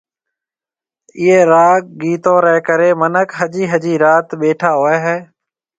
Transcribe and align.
ايئي 1.19 1.39
راگ 1.51 1.81
گيتون 2.01 2.37
ري 2.45 2.55
ڪري 2.67 2.89
منک 3.01 3.29
ۿجي 3.39 3.63
ۿجي 3.71 3.93
رات 4.03 4.27
ٻيٺا 4.39 4.69
هوئي 4.77 4.97
هي 5.05 5.17